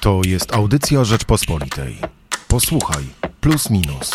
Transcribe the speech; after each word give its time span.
To 0.00 0.20
jest 0.26 0.54
audycja 0.54 1.04
Rzeczpospolitej. 1.04 1.96
Posłuchaj, 2.48 3.04
plus 3.40 3.70
minus. 3.70 4.10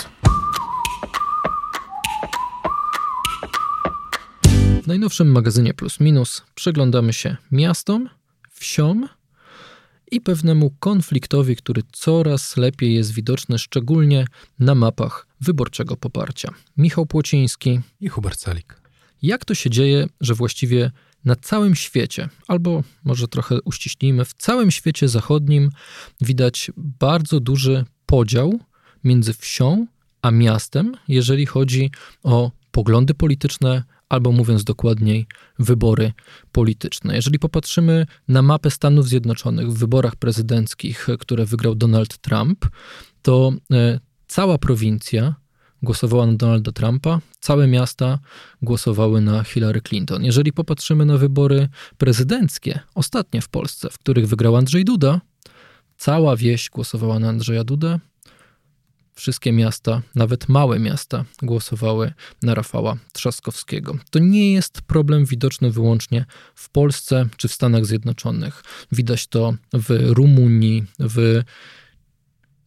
W 4.83 4.87
najnowszym 4.87 5.31
magazynie 5.31 5.73
Plus 5.73 5.99
Minus 5.99 6.43
przyglądamy 6.55 7.13
się 7.13 7.37
miastom, 7.51 8.09
wsiom 8.51 9.09
i 10.11 10.21
pewnemu 10.21 10.71
konfliktowi, 10.79 11.55
który 11.55 11.81
coraz 11.91 12.57
lepiej 12.57 12.95
jest 12.95 13.13
widoczny, 13.13 13.59
szczególnie 13.59 14.25
na 14.59 14.75
mapach 14.75 15.27
wyborczego 15.41 15.97
poparcia. 15.97 16.49
Michał 16.77 17.05
Płociński 17.05 17.79
i 18.01 18.09
Hubert 18.09 18.39
Celik. 18.39 18.81
Jak 19.21 19.45
to 19.45 19.55
się 19.55 19.69
dzieje, 19.69 20.07
że 20.21 20.33
właściwie 20.33 20.91
na 21.25 21.35
całym 21.35 21.75
świecie, 21.75 22.29
albo 22.47 22.83
może 23.03 23.27
trochę 23.27 23.61
uściślimy, 23.61 24.25
w 24.25 24.33
całym 24.33 24.71
świecie 24.71 25.09
zachodnim 25.09 25.69
widać 26.21 26.71
bardzo 26.77 27.39
duży 27.39 27.85
podział 28.05 28.59
między 29.03 29.33
wsią 29.33 29.87
a 30.21 30.31
miastem, 30.31 30.97
jeżeli 31.07 31.45
chodzi 31.45 31.91
o 32.23 32.51
poglądy 32.71 33.13
polityczne, 33.13 33.83
albo 34.09 34.31
mówiąc 34.31 34.63
dokładniej, 34.63 35.27
wybory 35.59 36.13
polityczne. 36.51 37.15
Jeżeli 37.15 37.39
popatrzymy 37.39 38.05
na 38.27 38.41
mapę 38.41 38.71
Stanów 38.71 39.07
Zjednoczonych 39.07 39.71
w 39.71 39.77
wyborach 39.77 40.15
prezydenckich, 40.15 41.07
które 41.19 41.45
wygrał 41.45 41.75
Donald 41.75 42.17
Trump, 42.17 42.65
to 43.21 43.53
e, 43.71 43.99
cała 44.27 44.57
prowincja 44.57 45.35
głosowała 45.85 46.25
na 46.25 46.33
Donalda 46.33 46.71
Trumpa, 46.71 47.19
całe 47.39 47.67
miasta 47.67 48.19
głosowały 48.61 49.21
na 49.21 49.43
Hillary 49.43 49.81
Clinton. 49.81 50.23
Jeżeli 50.23 50.53
popatrzymy 50.53 51.05
na 51.05 51.17
wybory 51.17 51.69
prezydenckie, 51.97 52.79
ostatnie 52.95 53.41
w 53.41 53.49
Polsce, 53.49 53.89
w 53.89 53.97
których 53.97 54.27
wygrał 54.27 54.55
Andrzej 54.55 54.85
Duda, 54.85 55.21
cała 55.97 56.35
wieś 56.35 56.69
głosowała 56.69 57.19
na 57.19 57.29
Andrzeja 57.29 57.63
Dudę, 57.63 57.99
wszystkie 59.15 59.51
miasta, 59.51 60.01
nawet 60.15 60.49
małe 60.49 60.79
miasta, 60.79 61.25
głosowały 61.41 62.13
na 62.41 62.55
Rafała 62.55 62.97
Trzaskowskiego. 63.13 63.97
To 64.09 64.19
nie 64.19 64.53
jest 64.53 64.81
problem 64.81 65.25
widoczny 65.25 65.71
wyłącznie 65.71 66.25
w 66.55 66.69
Polsce 66.69 67.27
czy 67.37 67.47
w 67.47 67.53
Stanach 67.53 67.85
Zjednoczonych. 67.85 68.63
Widać 68.91 69.27
to 69.27 69.53
w 69.73 70.09
Rumunii, 70.13 70.83
w 70.99 71.41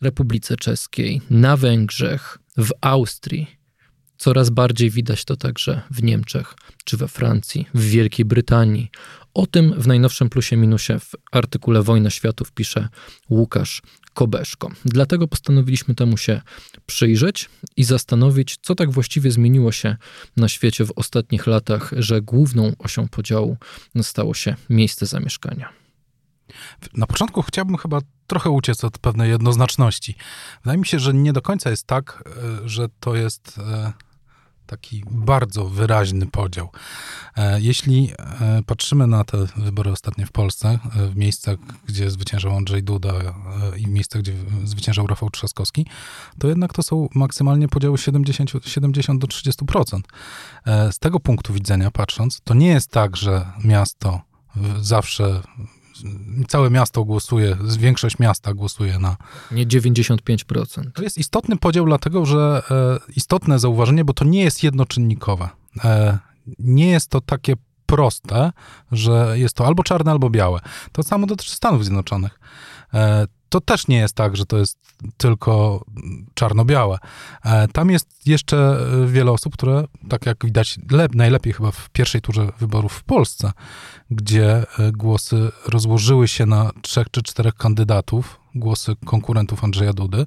Republice 0.00 0.56
Czeskiej, 0.56 1.20
na 1.30 1.56
Węgrzech, 1.56 2.38
w 2.58 2.70
Austrii. 2.80 3.58
Coraz 4.16 4.50
bardziej 4.50 4.90
widać 4.90 5.24
to 5.24 5.36
także 5.36 5.82
w 5.90 6.02
Niemczech 6.02 6.54
czy 6.84 6.96
we 6.96 7.08
Francji, 7.08 7.66
w 7.74 7.84
Wielkiej 7.84 8.24
Brytanii. 8.24 8.90
O 9.34 9.46
tym 9.46 9.74
w 9.80 9.86
najnowszym 9.86 10.28
plusie 10.28 10.56
minusie 10.56 10.98
w 10.98 11.12
artykule 11.32 11.82
Wojna 11.82 12.10
Światów 12.10 12.52
pisze 12.52 12.88
Łukasz 13.30 13.82
Kobeszko. 14.14 14.70
Dlatego 14.84 15.28
postanowiliśmy 15.28 15.94
temu 15.94 16.16
się 16.16 16.40
przyjrzeć 16.86 17.50
i 17.76 17.84
zastanowić, 17.84 18.56
co 18.62 18.74
tak 18.74 18.90
właściwie 18.90 19.30
zmieniło 19.30 19.72
się 19.72 19.96
na 20.36 20.48
świecie 20.48 20.84
w 20.84 20.92
ostatnich 20.96 21.46
latach, 21.46 21.92
że 21.96 22.22
główną 22.22 22.72
osią 22.78 23.08
podziału 23.08 23.56
stało 24.02 24.34
się 24.34 24.56
miejsce 24.70 25.06
zamieszkania. 25.06 25.72
Na 26.94 27.06
początku 27.06 27.42
chciałbym 27.42 27.76
chyba 27.76 28.00
trochę 28.28 28.50
uciec 28.50 28.84
od 28.84 28.98
pewnej 28.98 29.30
jednoznaczności. 29.30 30.14
Wydaje 30.64 30.78
mi 30.78 30.86
się, 30.86 30.98
że 30.98 31.14
nie 31.14 31.32
do 31.32 31.42
końca 31.42 31.70
jest 31.70 31.86
tak, 31.86 32.24
e, 32.62 32.68
że 32.68 32.88
to 33.00 33.14
jest 33.14 33.58
e, 33.58 33.92
taki 34.66 35.04
bardzo 35.10 35.68
wyraźny 35.68 36.26
podział. 36.26 36.70
E, 37.36 37.60
jeśli 37.60 38.12
patrzymy 38.66 39.06
na 39.06 39.24
te 39.24 39.46
wybory 39.56 39.90
ostatnie 39.90 40.26
w 40.26 40.32
Polsce, 40.32 40.78
w 41.12 41.16
miejscach, 41.16 41.56
gdzie 41.86 42.10
zwyciężał 42.10 42.56
Andrzej 42.56 42.82
Duda 42.82 43.12
i 43.76 43.82
w 43.82 43.88
miejscach, 43.88 44.22
gdzie 44.22 44.32
zwyciężał 44.64 45.06
Rafał 45.06 45.30
Trzaskowski, 45.30 45.86
to 46.38 46.48
jednak 46.48 46.72
to 46.72 46.82
są 46.82 47.08
maksymalnie 47.14 47.68
podziały 47.68 47.98
70, 47.98 48.50
70 48.66 49.20
do 49.20 49.26
30%. 49.26 50.00
Z 50.90 50.98
tego 50.98 51.20
punktu 51.20 51.52
widzenia 51.52 51.90
patrząc, 51.90 52.40
to 52.44 52.54
nie 52.54 52.68
jest 52.68 52.90
tak, 52.90 53.16
że 53.16 53.46
miasto 53.64 54.20
zawsze 54.80 55.42
całe 56.48 56.70
miasto 56.70 57.04
głosuje, 57.04 57.56
większość 57.78 58.18
miasta 58.18 58.54
głosuje 58.54 58.98
na. 58.98 59.16
Nie 59.50 59.66
95%. 59.66 60.92
To 60.94 61.02
jest 61.02 61.18
istotny 61.18 61.56
podział, 61.56 61.86
dlatego 61.86 62.26
że 62.26 62.62
e, 62.70 63.12
istotne 63.16 63.58
zauważenie, 63.58 64.04
bo 64.04 64.12
to 64.12 64.24
nie 64.24 64.42
jest 64.42 64.62
jednoczynnikowe. 64.62 65.48
E, 65.84 66.18
nie 66.58 66.90
jest 66.90 67.10
to 67.10 67.20
takie 67.20 67.54
proste, 67.86 68.52
że 68.92 69.32
jest 69.38 69.56
to 69.56 69.66
albo 69.66 69.82
czarne, 69.82 70.10
albo 70.10 70.30
białe. 70.30 70.60
To 70.92 71.02
samo 71.02 71.26
dotyczy 71.26 71.52
Stanów 71.52 71.84
Zjednoczonych. 71.84 72.40
E, 72.94 73.26
to 73.48 73.60
też 73.60 73.88
nie 73.88 73.96
jest 73.96 74.14
tak, 74.14 74.36
że 74.36 74.46
to 74.46 74.58
jest 74.58 74.78
tylko 75.16 75.84
czarno-białe. 76.34 76.98
E, 77.44 77.68
tam 77.68 77.90
jest 77.90 78.26
jeszcze 78.26 78.78
wiele 79.06 79.30
osób, 79.30 79.52
które, 79.52 79.84
tak 80.08 80.26
jak 80.26 80.44
widać, 80.44 80.78
najlepiej 81.14 81.52
chyba 81.52 81.70
w 81.70 81.90
pierwszej 81.90 82.20
turze 82.20 82.48
wyborów 82.58 82.92
w 82.92 83.04
Polsce, 83.04 83.52
gdzie 84.10 84.66
e, 84.78 84.92
głosy 84.92 85.50
rozłożyły 85.66 86.28
się 86.28 86.46
na 86.46 86.70
trzech 86.82 87.06
czy 87.10 87.22
czterech 87.22 87.54
kandydatów, 87.54 88.40
głosy 88.54 88.96
konkurentów 89.04 89.64
Andrzeja 89.64 89.92
Dudy, 89.92 90.26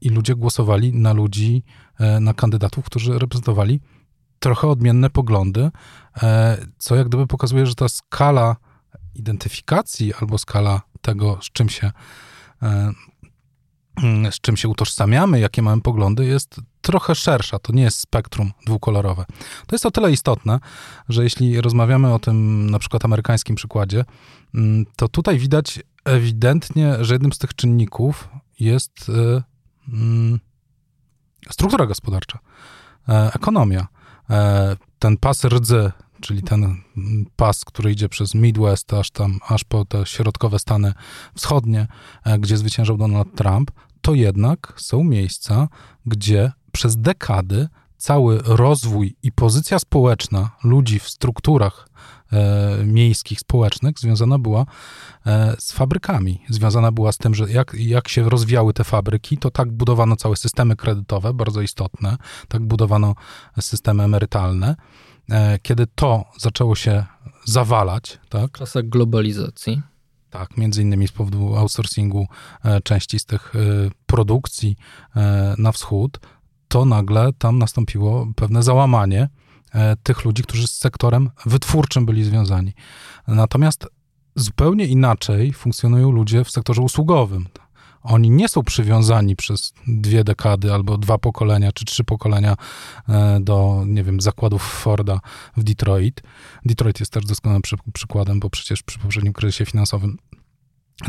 i 0.00 0.08
ludzie 0.08 0.34
głosowali 0.34 0.92
na 0.92 1.12
ludzi, 1.12 1.62
na 2.20 2.34
kandydatów, 2.34 2.84
którzy 2.84 3.18
reprezentowali 3.18 3.80
trochę 4.38 4.68
odmienne 4.68 5.10
poglądy, 5.10 5.70
co 6.78 6.96
jak 6.96 7.08
gdyby 7.08 7.26
pokazuje, 7.26 7.66
że 7.66 7.74
ta 7.74 7.88
skala 7.88 8.56
identyfikacji 9.14 10.14
albo 10.20 10.38
skala 10.38 10.80
tego, 11.02 11.38
z 11.42 11.52
czym 11.52 11.68
się, 11.68 11.92
e, 12.62 12.92
z 14.30 14.40
czym 14.40 14.56
się 14.56 14.68
utożsamiamy, 14.68 15.40
jakie 15.40 15.62
mamy 15.62 15.82
poglądy, 15.82 16.24
jest 16.24 16.60
trochę 16.80 17.14
szersza. 17.14 17.58
To 17.58 17.72
nie 17.72 17.82
jest 17.82 17.98
spektrum 17.98 18.52
dwukolorowe. 18.66 19.24
To 19.66 19.74
jest 19.74 19.86
o 19.86 19.90
tyle 19.90 20.12
istotne, 20.12 20.60
że 21.08 21.24
jeśli 21.24 21.60
rozmawiamy 21.60 22.14
o 22.14 22.18
tym 22.18 22.70
na 22.70 22.78
przykład 22.78 23.04
amerykańskim 23.04 23.56
przykładzie, 23.56 24.04
mm, 24.54 24.86
to 24.96 25.08
tutaj 25.08 25.38
widać 25.38 25.80
ewidentnie, 26.04 26.96
że 27.00 27.14
jednym 27.14 27.32
z 27.32 27.38
tych 27.38 27.54
czynników 27.54 28.28
jest 28.60 29.08
e, 29.08 29.42
mm, 29.92 30.40
struktura 31.50 31.86
gospodarcza, 31.86 32.38
e, 33.08 33.30
ekonomia. 33.34 33.86
Ten 34.98 35.16
pas 35.16 35.44
rdzy 35.44 35.92
czyli 36.22 36.42
ten 36.42 36.76
pas, 37.36 37.64
który 37.64 37.92
idzie 37.92 38.08
przez 38.08 38.34
Midwest, 38.34 38.92
aż 38.92 39.10
tam, 39.10 39.38
aż 39.48 39.64
po 39.64 39.84
te 39.84 40.06
środkowe 40.06 40.58
Stany 40.58 40.92
Wschodnie, 41.34 41.86
e, 42.24 42.38
gdzie 42.38 42.56
zwyciężał 42.56 42.96
Donald 42.96 43.34
Trump, 43.36 43.70
to 44.02 44.14
jednak 44.14 44.74
są 44.76 45.04
miejsca, 45.04 45.68
gdzie 46.06 46.52
przez 46.72 46.96
dekady 46.96 47.68
cały 47.96 48.38
rozwój 48.44 49.16
i 49.22 49.32
pozycja 49.32 49.78
społeczna 49.78 50.50
ludzi 50.64 50.98
w 50.98 51.08
strukturach 51.08 51.88
e, 52.32 52.84
miejskich, 52.84 53.40
społecznych 53.40 53.98
związana 53.98 54.38
była 54.38 54.66
e, 55.26 55.56
z 55.58 55.72
fabrykami. 55.72 56.42
Związana 56.48 56.92
była 56.92 57.12
z 57.12 57.18
tym, 57.18 57.34
że 57.34 57.50
jak, 57.50 57.74
jak 57.78 58.08
się 58.08 58.28
rozwijały 58.28 58.72
te 58.72 58.84
fabryki, 58.84 59.38
to 59.38 59.50
tak 59.50 59.72
budowano 59.72 60.16
całe 60.16 60.36
systemy 60.36 60.76
kredytowe, 60.76 61.34
bardzo 61.34 61.60
istotne, 61.60 62.16
tak 62.48 62.62
budowano 62.62 63.14
systemy 63.60 64.02
emerytalne. 64.02 64.76
E, 65.32 65.58
kiedy 65.58 65.86
to 65.86 66.24
zaczęło 66.38 66.74
się 66.74 67.04
zawalać, 67.44 68.18
tak? 68.28 68.50
W 68.50 68.58
czasach 68.58 68.88
globalizacji. 68.88 69.82
Tak, 70.30 70.56
między 70.56 70.82
innymi 70.82 71.08
z 71.08 71.12
powodu 71.12 71.56
outsourcingu 71.56 72.26
e, 72.64 72.80
części 72.80 73.18
z 73.18 73.24
tych 73.24 73.56
e, 73.56 73.58
produkcji 74.06 74.76
na 75.58 75.72
wschód, 75.72 76.20
to 76.68 76.84
nagle 76.84 77.32
tam 77.38 77.58
nastąpiło 77.58 78.26
pewne 78.36 78.62
załamanie 78.62 79.28
tych 80.02 80.24
ludzi, 80.24 80.42
którzy 80.42 80.66
z 80.66 80.78
sektorem 80.78 81.30
wytwórczym 81.46 82.06
byli 82.06 82.24
związani. 82.24 82.72
Natomiast 83.28 83.86
zupełnie 84.36 84.86
inaczej 84.86 85.52
funkcjonują 85.52 86.10
ludzie 86.10 86.44
w 86.44 86.50
sektorze 86.50 86.82
usługowym. 86.82 87.46
Oni 88.02 88.30
nie 88.30 88.48
są 88.48 88.62
przywiązani 88.62 89.36
przez 89.36 89.72
dwie 89.86 90.24
dekady 90.24 90.72
albo 90.72 90.98
dwa 90.98 91.18
pokolenia 91.18 91.72
czy 91.72 91.84
trzy 91.84 92.04
pokolenia 92.04 92.56
e, 93.08 93.40
do, 93.40 93.82
nie 93.86 94.04
wiem, 94.04 94.20
zakładów 94.20 94.62
Forda 94.62 95.20
w 95.56 95.64
Detroit. 95.64 96.22
Detroit 96.64 97.00
jest 97.00 97.12
też 97.12 97.24
doskonałym 97.24 97.62
przy, 97.62 97.76
przykładem, 97.92 98.40
bo 98.40 98.50
przecież 98.50 98.82
przy 98.82 98.98
poprzednim 98.98 99.32
kryzysie 99.32 99.66
finansowym 99.66 100.18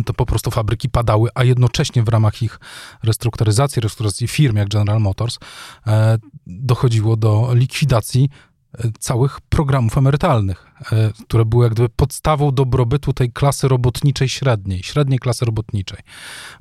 to 0.06 0.14
po 0.14 0.26
prostu 0.26 0.52
fabryki 0.52 0.90
padały, 0.90 1.30
a 1.36 1.44
jednocześnie 1.44 2.04
w 2.04 2.08
ramach 2.08 2.42
ich 2.42 2.60
restrukturyzacji, 3.04 3.82
restrukturyzacji 3.82 4.28
firm 4.28 4.58
jak 4.58 4.70
General 4.70 5.02
Motors 5.02 5.40
e, 5.88 6.18
dochodziło 6.48 7.18
do 7.18 7.50
likwidacji 7.54 8.30
całych 9.00 9.42
programów 9.42 9.98
emerytalnych, 9.98 10.72
e, 10.92 11.12
które 11.24 11.46
były 11.46 11.64
jak 11.64 11.74
gdyby 11.74 11.90
podstawą 11.90 12.52
dobrobytu 12.52 13.14
tej 13.14 13.32
klasy 13.32 13.68
robotniczej 13.68 14.30
średniej, 14.30 14.84
średniej 14.84 15.20
klasy 15.20 15.46
robotniczej. 15.46 16.00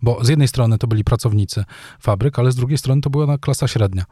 Bo 0.02 0.24
z 0.24 0.28
jednej 0.28 0.48
strony 0.48 0.78
to 0.78 0.86
byli 0.86 1.04
pracownicy 1.04 1.64
fabryk, 2.00 2.38
ale 2.38 2.52
z 2.52 2.56
drugiej 2.56 2.78
strony 2.78 3.00
to 3.00 3.10
była 3.10 3.38
klasa 3.38 3.68
średnia. 3.68 4.04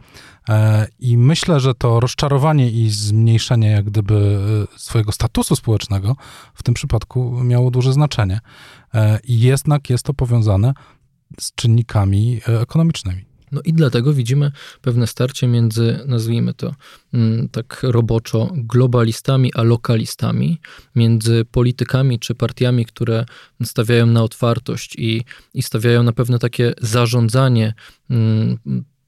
E, 0.49 0.87
I 0.99 1.17
myślę, 1.17 1.61
że 1.61 1.75
to 1.75 2.01
rozczarowanie 2.01 2.71
i 2.71 2.91
zmniejszenie 2.91 3.71
jak 3.71 3.85
gdyby 3.85 4.41
swojego 4.77 5.13
statusu 5.13 5.57
społecznego 5.57 6.17
w 6.55 6.63
tym 6.63 6.75
przypadku 6.75 7.41
miało 7.45 7.71
duże 7.71 7.93
znaczenie. 7.93 8.41
I 9.25 9.41
jednak 9.41 9.91
jest 9.91 10.05
to 10.05 10.15
powiązane 10.15 10.75
z 11.41 11.55
czynnikami 11.55 12.41
ekonomicznymi. 12.47 13.30
No 13.53 13.61
i 13.65 13.73
dlatego 13.73 14.13
widzimy 14.13 14.53
pewne 14.83 15.07
starcie 15.07 15.49
między, 15.49 15.99
nazwijmy 16.07 16.55
to 16.55 16.75
mm, 17.15 17.49
tak 17.49 17.81
roboczo, 17.83 18.51
globalistami 18.55 19.53
a 19.55 19.63
lokalistami, 19.63 20.61
między 20.95 21.45
politykami 21.51 22.19
czy 22.19 22.35
partiami, 22.35 22.87
które 22.87 23.25
stawiają 23.63 24.07
na 24.07 24.23
otwartość 24.23 24.97
i, 24.99 25.25
i 25.55 25.63
stawiają 25.63 26.03
na 26.03 26.13
pewne 26.13 26.39
takie 26.39 26.73
zarządzanie 26.81 27.75
mm, 28.11 28.59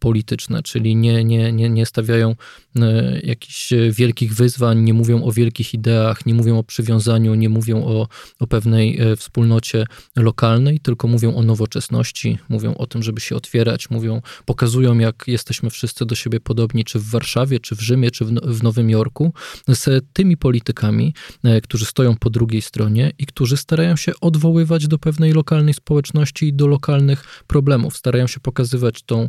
polityczne, 0.03 0.63
czyli 0.63 0.97
nie, 0.97 1.25
nie, 1.25 1.53
nie, 1.53 1.71
nie 1.71 1.87
stawiają 1.87 2.35
e, 2.77 3.21
jakichś 3.21 3.73
wielkich 3.91 4.35
wyzwań, 4.35 4.81
nie 4.81 4.95
mówią 4.95 5.25
o 5.25 5.33
wielkich 5.33 5.75
ideach, 5.75 6.27
nie 6.27 6.35
mówią 6.35 6.59
o 6.59 6.65
przywiązaniu, 6.65 7.35
nie 7.35 7.49
mówią 7.49 7.85
o, 7.85 8.09
o 8.41 8.47
pewnej 8.47 9.01
e, 9.01 9.17
wspólnocie 9.17 9.85
lokalnej, 10.17 10.81
tylko 10.81 11.09
mówią 11.09 11.35
o 11.35 11.43
nowoczesności, 11.43 12.39
mówią 12.49 12.75
o 12.75 12.87
tym, 12.87 13.03
żeby 13.03 13.21
się 13.21 13.37
otwierać, 13.37 13.91
mówią, 13.91 14.23
pokazują, 14.45 14.99
jak 14.99 15.25
jesteśmy 15.27 15.71
wszyscy 15.71 16.07
do 16.07 16.15
siebie 16.15 16.41
podobni, 16.41 16.85
czy 16.85 16.99
w 16.99 17.11
Warszawie, 17.11 17.61
czy 17.61 17.77
w 17.77 17.81
Rzymie, 17.81 18.11
czy 18.11 18.25
w, 18.25 18.31
w 18.33 18.63
Nowym 18.63 18.91
Jorku, 18.91 19.33
z 19.69 20.05
tymi 20.13 20.37
politykami, 20.37 21.15
e, 21.45 21.61
którzy 21.61 21.85
stoją 21.85 22.17
po 22.17 22.31
drugiej 22.31 22.63
stronie 22.63 23.13
i 23.19 23.27
którzy 23.27 23.57
starają 23.57 23.97
się 23.97 24.13
odwoływać 24.21 24.89
do 24.89 24.99
pewnej 24.99 25.33
lokalnej 25.33 25.75
społeczności 25.75 26.47
i 26.47 26.53
do 26.53 26.67
lokalnych 26.67 27.45
problemów, 27.47 27.97
starają 27.97 28.27
się 28.27 28.41
pokazywać 28.41 29.03
tą 29.03 29.29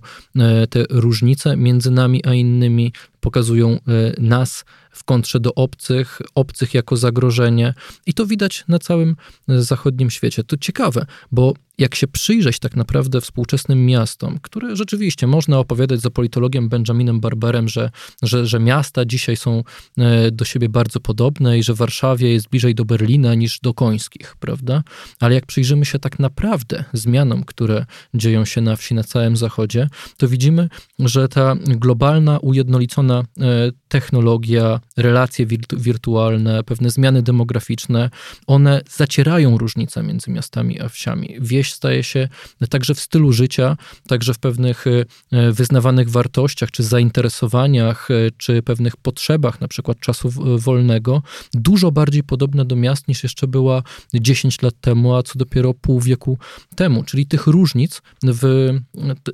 te 0.67 0.83
różnice 0.89 1.57
między 1.57 1.91
nami 1.91 2.25
a 2.25 2.33
innymi, 2.33 2.93
pokazują 3.19 3.69
e, 3.69 3.79
nas 4.21 4.65
w 4.93 5.03
kontrze 5.03 5.39
do 5.39 5.53
obcych, 5.53 6.21
obcych 6.35 6.73
jako 6.73 6.97
zagrożenie. 6.97 7.73
I 8.05 8.13
to 8.13 8.25
widać 8.25 8.63
na 8.67 8.79
całym 8.79 9.15
e, 9.49 9.61
zachodnim 9.61 10.09
świecie. 10.09 10.43
To 10.43 10.57
ciekawe, 10.57 11.05
bo 11.31 11.53
jak 11.77 11.95
się 11.95 12.07
przyjrzeć 12.07 12.59
tak 12.59 12.75
naprawdę 12.75 13.21
współczesnym 13.21 13.85
miastom, 13.85 14.39
które 14.41 14.75
rzeczywiście 14.75 15.27
można 15.27 15.59
opowiadać 15.59 16.01
za 16.01 16.09
politologiem 16.09 16.69
Benjaminem 16.69 17.19
Barberem, 17.19 17.69
że, 17.69 17.89
że, 18.21 18.47
że 18.47 18.59
miasta 18.59 19.05
dzisiaj 19.05 19.37
są 19.37 19.63
e, 19.97 20.31
do 20.31 20.45
siebie 20.45 20.69
bardzo 20.69 20.99
podobne 20.99 21.59
i 21.59 21.63
że 21.63 21.73
Warszawie 21.73 22.33
jest 22.33 22.49
bliżej 22.49 22.75
do 22.75 22.85
Berlina 22.85 23.35
niż 23.35 23.59
do 23.59 23.73
Końskich, 23.73 24.35
prawda? 24.39 24.83
Ale 25.19 25.35
jak 25.35 25.45
przyjrzymy 25.45 25.85
się 25.85 25.99
tak 25.99 26.19
naprawdę 26.19 26.83
zmianom, 26.93 27.43
które 27.43 27.85
dzieją 28.13 28.45
się 28.45 28.61
na 28.61 28.75
wsi 28.75 28.93
na 28.93 29.03
całym 29.03 29.37
zachodzie, 29.37 29.87
to 30.17 30.27
widzimy, 30.27 30.69
że 30.99 31.27
ta 31.27 31.55
globalna, 31.65 32.39
ujednolicona 32.39 33.23
E, 33.41 33.71
technologia, 33.87 34.79
relacje 34.97 35.45
wirtu 35.45 35.77
wirtualne, 35.79 36.63
pewne 36.63 36.89
zmiany 36.89 37.21
demograficzne, 37.21 38.09
one 38.47 38.81
zacierają 38.89 39.57
różnice 39.57 40.03
między 40.03 40.31
miastami 40.31 40.81
a 40.81 40.89
wsiami. 40.89 41.35
Wieś 41.39 41.73
staje 41.73 42.03
się 42.03 42.29
także 42.69 42.95
w 42.95 42.99
stylu 42.99 43.31
życia, 43.31 43.77
także 44.07 44.33
w 44.33 44.39
pewnych 44.39 44.85
e, 45.31 45.51
wyznawanych 45.51 46.09
wartościach, 46.09 46.71
czy 46.71 46.83
zainteresowaniach, 46.83 48.11
e, 48.11 48.13
czy 48.37 48.61
pewnych 48.61 48.97
potrzebach, 48.97 49.61
na 49.61 49.67
przykład 49.67 49.99
czasu 49.99 50.29
wolnego, 50.57 51.23
dużo 51.53 51.91
bardziej 51.91 52.23
podobna 52.23 52.65
do 52.65 52.75
miast 52.75 53.07
niż 53.07 53.23
jeszcze 53.23 53.47
była 53.47 53.83
10 54.13 54.61
lat 54.61 54.73
temu, 54.81 55.15
a 55.15 55.23
co 55.23 55.39
dopiero 55.39 55.73
pół 55.73 55.99
wieku 55.99 56.37
temu. 56.75 57.03
Czyli 57.03 57.25
tych 57.25 57.47
różnic 57.47 58.01
w 58.23 58.69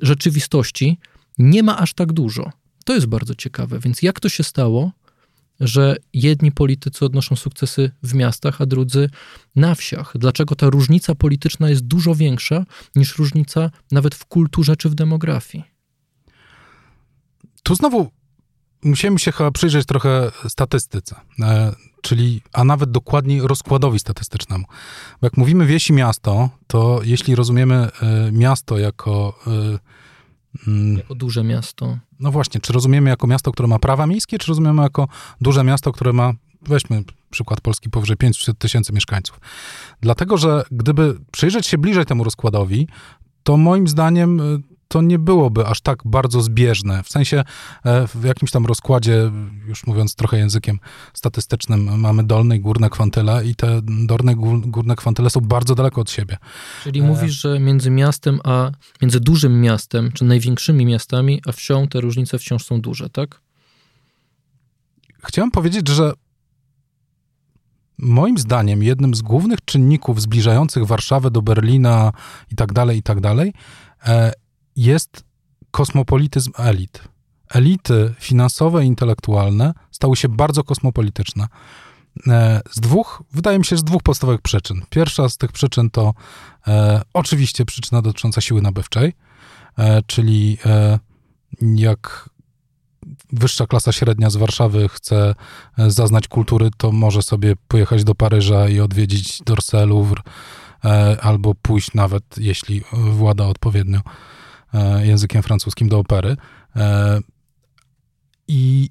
rzeczywistości 0.02 0.98
nie 1.38 1.62
ma 1.62 1.78
aż 1.78 1.94
tak 1.94 2.12
dużo. 2.12 2.50
To 2.84 2.94
jest 2.94 3.06
bardzo 3.06 3.34
ciekawe. 3.34 3.78
Więc 3.78 4.02
jak 4.02 4.20
to 4.20 4.28
się 4.28 4.42
stało, 4.42 4.92
że 5.60 5.96
jedni 6.12 6.52
politycy 6.52 7.04
odnoszą 7.04 7.36
sukcesy 7.36 7.90
w 8.02 8.14
miastach, 8.14 8.60
a 8.60 8.66
drudzy 8.66 9.10
na 9.56 9.74
wsiach? 9.74 10.12
Dlaczego 10.14 10.54
ta 10.54 10.70
różnica 10.70 11.14
polityczna 11.14 11.70
jest 11.70 11.86
dużo 11.86 12.14
większa 12.14 12.64
niż 12.96 13.18
różnica 13.18 13.70
nawet 13.92 14.14
w 14.14 14.24
kulturze 14.24 14.76
czy 14.76 14.88
w 14.88 14.94
demografii? 14.94 15.64
Tu 17.62 17.74
znowu 17.74 18.10
musimy 18.82 19.18
się 19.18 19.32
chyba 19.32 19.50
przyjrzeć 19.50 19.86
trochę 19.86 20.30
statystyce, 20.48 21.16
e, 21.40 21.72
czyli, 22.02 22.42
a 22.52 22.64
nawet 22.64 22.90
dokładniej 22.90 23.40
rozkładowi 23.40 23.98
statystycznemu. 23.98 24.64
Bo 25.20 25.26
jak 25.26 25.36
mówimy 25.36 25.66
wieś 25.66 25.90
i 25.90 25.92
miasto, 25.92 26.50
to 26.66 27.00
jeśli 27.04 27.34
rozumiemy 27.34 27.74
e, 27.74 28.32
miasto 28.32 28.78
jako 28.78 29.38
e. 29.46 29.99
Jako 30.96 31.14
duże 31.14 31.44
miasto. 31.44 31.98
No 32.20 32.30
właśnie, 32.30 32.60
czy 32.60 32.72
rozumiemy 32.72 33.10
jako 33.10 33.26
miasto, 33.26 33.52
które 33.52 33.68
ma 33.68 33.78
prawa 33.78 34.06
miejskie, 34.06 34.38
czy 34.38 34.48
rozumiemy 34.48 34.82
jako 34.82 35.08
duże 35.40 35.64
miasto, 35.64 35.92
które 35.92 36.12
ma, 36.12 36.32
weźmy 36.62 37.04
przykład 37.30 37.60
Polski, 37.60 37.90
powyżej 37.90 38.16
500 38.16 38.58
tysięcy 38.58 38.92
mieszkańców. 38.92 39.40
Dlatego, 40.00 40.36
że 40.36 40.62
gdyby 40.70 41.18
przyjrzeć 41.32 41.66
się 41.66 41.78
bliżej 41.78 42.06
temu 42.06 42.24
rozkładowi, 42.24 42.88
to 43.42 43.56
moim 43.56 43.88
zdaniem 43.88 44.40
y, 44.40 44.62
to 44.92 45.02
nie 45.02 45.18
byłoby 45.18 45.66
aż 45.66 45.80
tak 45.80 45.98
bardzo 46.04 46.42
zbieżne. 46.42 47.02
W 47.02 47.08
sensie 47.08 47.44
e, 47.84 48.06
w 48.06 48.24
jakimś 48.24 48.50
tam 48.50 48.66
rozkładzie, 48.66 49.30
już 49.66 49.86
mówiąc 49.86 50.14
trochę 50.14 50.38
językiem 50.38 50.78
statystycznym, 51.14 52.00
mamy 52.00 52.24
dolne 52.24 52.56
i 52.56 52.60
górne 52.60 52.90
kwantyle 52.90 53.46
i 53.46 53.54
te 53.54 53.80
dolne 53.82 54.34
górne 54.66 54.96
kwantyle 54.96 55.30
są 55.30 55.40
bardzo 55.40 55.74
daleko 55.74 56.00
od 56.00 56.10
siebie. 56.10 56.36
Czyli 56.82 57.00
e... 57.00 57.02
mówisz, 57.02 57.40
że 57.40 57.60
między 57.60 57.90
miastem 57.90 58.40
a 58.44 58.70
między 59.02 59.20
dużym 59.20 59.60
miastem, 59.60 60.12
czy 60.12 60.24
największymi 60.24 60.86
miastami, 60.86 61.42
a 61.46 61.52
wsią 61.52 61.88
te 61.88 62.00
różnice 62.00 62.38
wciąż 62.38 62.64
są 62.64 62.80
duże, 62.80 63.10
tak? 63.10 63.40
Chciałem 65.24 65.50
powiedzieć, 65.50 65.88
że 65.88 66.12
moim 67.98 68.38
zdaniem 68.38 68.82
jednym 68.82 69.14
z 69.14 69.22
głównych 69.22 69.58
czynników 69.64 70.20
zbliżających 70.20 70.86
Warszawę 70.86 71.30
do 71.30 71.42
Berlina 71.42 72.12
i 72.52 72.54
tak 72.54 72.72
dalej, 72.72 72.98
i 72.98 73.02
tak 73.02 73.20
dalej, 73.20 73.52
e, 74.06 74.32
jest 74.80 75.24
kosmopolityzm 75.70 76.52
elit. 76.58 77.02
Elity 77.48 78.14
finansowe 78.18 78.84
i 78.84 78.86
intelektualne 78.86 79.74
stały 79.90 80.16
się 80.16 80.28
bardzo 80.28 80.64
kosmopolityczne. 80.64 81.46
E, 82.26 82.60
z 82.70 82.80
dwóch, 82.80 83.22
wydaje 83.32 83.58
mi 83.58 83.64
się, 83.64 83.76
z 83.76 83.84
dwóch 83.84 84.02
podstawowych 84.02 84.40
przyczyn. 84.40 84.82
Pierwsza 84.90 85.28
z 85.28 85.36
tych 85.36 85.52
przyczyn 85.52 85.90
to 85.90 86.14
e, 86.66 87.02
oczywiście 87.14 87.64
przyczyna 87.64 88.02
dotycząca 88.02 88.40
siły 88.40 88.62
nabywczej, 88.62 89.12
e, 89.78 90.02
czyli 90.06 90.58
e, 90.66 90.98
jak 91.62 92.30
wyższa 93.32 93.66
klasa 93.66 93.92
średnia 93.92 94.30
z 94.30 94.36
Warszawy 94.36 94.88
chce 94.88 95.34
e, 95.78 95.90
zaznać 95.90 96.28
kultury, 96.28 96.70
to 96.76 96.92
może 96.92 97.22
sobie 97.22 97.54
pojechać 97.68 98.04
do 98.04 98.14
Paryża 98.14 98.68
i 98.68 98.80
odwiedzić 98.80 99.42
Dorsey 99.42 99.86
Louvre, 99.86 100.22
albo 101.22 101.54
pójść 101.54 101.94
nawet, 101.94 102.24
jeśli 102.38 102.82
włada 102.92 103.46
odpowiednio 103.46 104.00
językiem 105.02 105.42
francuskim 105.42 105.88
do 105.88 105.98
opery. 105.98 106.36
E, 106.76 107.20
I 108.48 108.90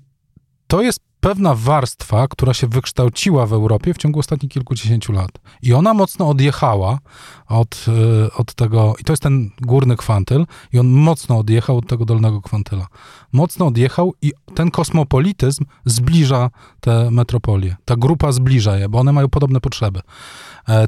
to 0.68 0.82
jest 0.82 1.00
pewna 1.20 1.56
warstwa, 1.56 2.28
która 2.28 2.54
się 2.54 2.68
wykształciła 2.68 3.46
w 3.46 3.54
Europie 3.54 3.94
w 3.94 3.98
ciągu 3.98 4.20
ostatnich 4.20 4.52
kilkudziesięciu 4.52 5.14
lat. 5.14 5.32
I 5.62 5.74
ona 5.74 5.94
mocno 5.94 6.30
odjechała 6.30 7.00
od, 7.48 7.86
e, 7.88 8.34
od 8.34 8.54
tego, 8.54 8.96
i 9.00 9.04
to 9.04 9.14
jest 9.14 9.24
ten 9.24 9.50
górny 9.62 9.98
kwantyl, 9.98 10.46
i 10.74 10.80
on 10.80 10.88
mocno 10.88 11.38
odjechał 11.38 11.78
od 11.78 11.88
tego 11.88 12.06
dolnego 12.06 12.42
kwantyla. 12.42 12.88
Mocno 13.32 13.66
odjechał 13.66 14.14
i 14.22 14.34
ten 14.56 14.72
kosmopolityzm 14.72 15.66
zbliża 15.86 16.50
te 16.80 17.12
metropolie. 17.12 17.76
Ta 17.86 17.96
grupa 17.96 18.32
zbliża 18.32 18.78
je, 18.78 18.90
bo 18.90 19.00
one 19.00 19.14
mają 19.14 19.30
podobne 19.30 19.62
potrzeby. 19.62 20.02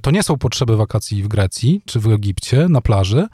To 0.01 0.11
nie 0.11 0.23
są 0.23 0.37
potrzeby 0.37 0.77
wakacji 0.77 1.23
w 1.23 1.27
Grecji 1.27 1.81
czy 1.85 1.99
w 1.99 2.07
Egipcie 2.07 2.67
na 2.69 2.81
plaży, 2.81 3.27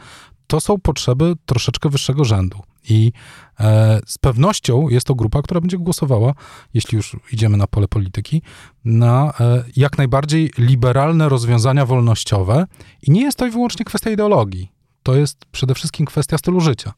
to 0.47 0.61
są 0.61 0.79
potrzeby 0.79 1.33
troszeczkę 1.45 1.89
wyższego 1.89 2.25
rzędu. 2.25 2.59
I 2.89 3.11
e, 3.59 3.99
z 4.05 4.17
pewnością 4.17 4.89
jest 4.89 5.07
to 5.07 5.15
grupa, 5.15 5.41
która 5.41 5.61
będzie 5.61 5.77
głosowała, 5.77 6.33
jeśli 6.73 6.95
już 6.95 7.15
idziemy 7.31 7.57
na 7.57 7.67
pole 7.67 7.87
polityki, 7.87 8.41
na 8.85 9.33
e, 9.39 9.63
jak 9.75 9.97
najbardziej 9.97 10.51
liberalne 10.57 11.29
rozwiązania 11.29 11.85
wolnościowe. 11.85 12.65
I 13.01 13.11
nie 13.11 13.21
jest 13.21 13.37
to 13.37 13.51
wyłącznie 13.51 13.85
kwestia 13.85 14.09
ideologii. 14.09 14.71
To 15.03 15.15
jest 15.15 15.45
przede 15.51 15.73
wszystkim 15.73 16.05
kwestia 16.05 16.37
stylu 16.37 16.61
życia. 16.61 16.93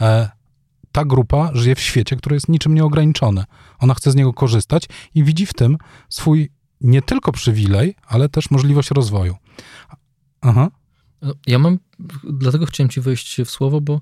E, 0.00 0.30
ta 0.92 1.04
grupa 1.04 1.50
żyje 1.54 1.74
w 1.74 1.80
świecie, 1.80 2.16
który 2.16 2.36
jest 2.36 2.48
niczym 2.48 2.74
nieograniczony. 2.74 3.44
Ona 3.78 3.94
chce 3.94 4.10
z 4.10 4.14
niego 4.14 4.32
korzystać 4.32 4.84
i 5.14 5.24
widzi 5.24 5.46
w 5.46 5.54
tym 5.54 5.78
swój 6.08 6.50
nie 6.80 7.02
tylko 7.02 7.32
przywilej, 7.32 7.94
ale 8.06 8.28
też 8.28 8.50
możliwość 8.50 8.90
rozwoju. 8.90 9.36
Aha. 10.40 10.70
Ja 11.46 11.58
mam 11.58 11.78
dlatego 12.24 12.66
chciałem 12.66 12.88
ci 12.88 13.00
wejść 13.00 13.40
w 13.44 13.50
słowo, 13.50 13.80
bo 13.80 14.00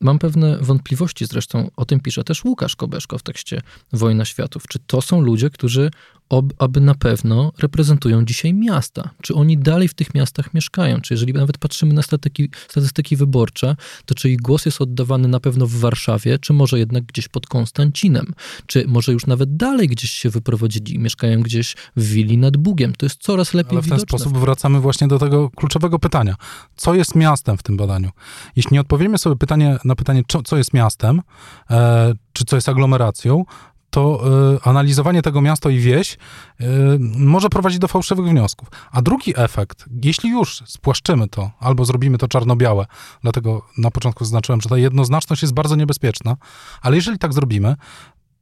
mam 0.00 0.18
pewne 0.18 0.58
wątpliwości, 0.60 1.26
zresztą 1.26 1.70
o 1.76 1.84
tym 1.84 2.00
pisze 2.00 2.24
też 2.24 2.44
Łukasz 2.44 2.76
Kobeszko 2.76 3.18
w 3.18 3.22
tekście 3.22 3.60
Wojna 3.92 4.24
Światów. 4.24 4.68
Czy 4.68 4.78
to 4.86 5.02
są 5.02 5.20
ludzie, 5.20 5.50
którzy 5.50 5.90
ob, 6.28 6.52
aby 6.58 6.80
na 6.80 6.94
pewno 6.94 7.52
reprezentują 7.58 8.24
dzisiaj 8.24 8.54
miasta. 8.54 9.10
Czy 9.22 9.34
oni 9.34 9.58
dalej 9.58 9.88
w 9.88 9.94
tych 9.94 10.14
miastach 10.14 10.54
mieszkają? 10.54 11.00
Czy 11.00 11.14
jeżeli 11.14 11.32
nawet 11.32 11.58
patrzymy 11.58 11.94
na 11.94 12.02
statyki, 12.02 12.50
statystyki 12.68 13.16
wyborcze, 13.16 13.76
to 14.06 14.14
czy 14.14 14.30
ich 14.30 14.40
głos 14.40 14.66
jest 14.66 14.80
oddawany 14.80 15.28
na 15.28 15.40
pewno 15.40 15.66
w 15.66 15.72
Warszawie, 15.72 16.38
czy 16.38 16.52
może 16.52 16.78
jednak 16.78 17.04
gdzieś 17.04 17.28
pod 17.28 17.46
Konstancinem? 17.46 18.34
Czy 18.66 18.84
może 18.88 19.12
już 19.12 19.26
nawet 19.26 19.56
dalej 19.56 19.88
gdzieś 19.88 20.10
się 20.10 20.30
wyprowadzili 20.30 20.94
i 20.94 20.98
mieszkają 20.98 21.40
gdzieś 21.40 21.76
w 21.96 22.02
willi 22.08 22.38
nad 22.38 22.56
Bugiem? 22.56 22.92
To 22.92 23.06
jest 23.06 23.22
coraz 23.22 23.54
lepiej 23.54 23.78
Ale 23.78 23.82
w 23.82 23.88
ten 23.88 23.98
widoczne. 23.98 24.18
sposób 24.18 24.38
wracamy 24.38 24.80
właśnie 24.80 25.08
do 25.08 25.18
tego 25.18 25.50
kluczowego 25.50 25.98
pytania. 25.98 26.36
Co 26.76 26.94
jest 26.94 27.14
miastem 27.38 27.58
w 27.58 27.62
tym 27.62 27.76
badaniu? 27.76 28.10
Jeśli 28.56 28.74
nie 28.74 28.80
odpowiemy 28.80 29.18
sobie 29.18 29.36
pytanie, 29.36 29.78
na 29.84 29.94
pytanie, 29.94 30.22
co, 30.28 30.42
co 30.42 30.56
jest 30.56 30.74
miastem, 30.74 31.22
e, 31.70 32.12
czy 32.32 32.44
co 32.44 32.56
jest 32.56 32.68
aglomeracją, 32.68 33.44
to 33.90 34.20
y, 34.56 34.62
analizowanie 34.62 35.22
tego 35.22 35.40
miasta 35.40 35.70
i 35.70 35.78
wieś 35.78 36.14
y, 36.14 36.66
może 37.00 37.48
prowadzić 37.48 37.78
do 37.78 37.88
fałszywych 37.88 38.26
wniosków. 38.26 38.68
A 38.90 39.02
drugi 39.02 39.32
efekt, 39.36 39.84
jeśli 40.04 40.30
już 40.30 40.62
spłaszczymy 40.66 41.28
to, 41.28 41.50
albo 41.60 41.84
zrobimy 41.84 42.18
to 42.18 42.28
czarno-białe, 42.28 42.86
dlatego 43.22 43.62
na 43.78 43.90
początku 43.90 44.24
zaznaczyłem, 44.24 44.60
że 44.60 44.68
ta 44.68 44.78
jednoznaczność 44.78 45.42
jest 45.42 45.54
bardzo 45.54 45.76
niebezpieczna, 45.76 46.36
ale 46.82 46.96
jeżeli 46.96 47.18
tak 47.18 47.32
zrobimy, 47.32 47.76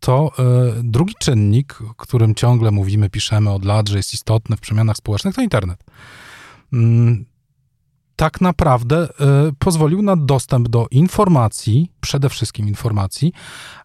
to 0.01 0.33
y, 0.79 0.83
drugi 0.83 1.15
czynnik, 1.19 1.79
którym 1.97 2.35
ciągle 2.35 2.71
mówimy, 2.71 3.11
piszemy 3.11 3.51
od 3.51 3.65
lat, 3.65 3.89
że 3.89 3.97
jest 3.97 4.15
istotny 4.15 4.57
w 4.57 4.61
przemianach 4.61 4.97
społecznych, 4.97 5.35
to 5.35 5.43
internet. 5.43 5.85
Tak 8.17 8.41
naprawdę 8.41 9.09
pozwolił 9.59 10.03
na 10.03 10.17
dostęp 10.17 10.69
do 10.69 10.87
informacji, 10.91 11.93
przede 12.01 12.29
wszystkim 12.29 12.69
informacji, 12.69 13.33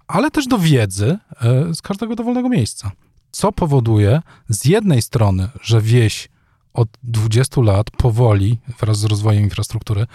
ale 0.07 0.31
też 0.31 0.47
do 0.47 0.57
wiedzy 0.57 1.17
e, 1.41 1.73
z 1.73 1.81
każdego 1.81 2.15
dowolnego 2.15 2.50
miejsca. 2.50 2.91
Co 3.31 3.51
powoduje 3.51 4.21
z 4.50 4.65
jednej 4.65 5.01
strony, 5.01 5.50
że 5.61 5.81
wieś 5.81 6.29
od 6.73 6.89
20 7.03 7.61
lat 7.61 7.91
powoli, 7.91 8.59
wraz 8.79 9.00
z 9.00 9.03
rozwojem 9.03 9.43
infrastruktury, 9.43 10.07